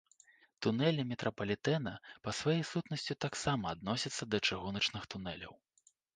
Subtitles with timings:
[0.65, 1.93] Тунэлі метрапалітэна
[2.23, 5.53] па сваёй сутнасці таксама адносяцца да чыгуначных тунэляў.